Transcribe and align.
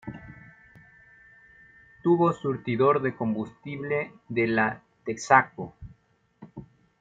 Tuvo 2.01 2.33
surtidor 2.33 3.03
de 3.03 3.13
combustible 3.15 4.13
de 4.29 4.47
la 4.47 4.81
Texaco. 5.05 5.75